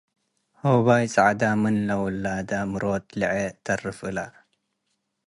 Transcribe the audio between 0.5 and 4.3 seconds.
ወሆባይ-ጸዐደ ምን ለውላደ ምሮት ሌዐ ተርፈ እለ።